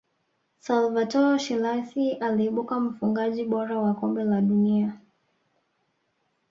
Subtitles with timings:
[0.59, 4.97] salvatore schillaci aliibuka mfungaji bora wa kombe la dunia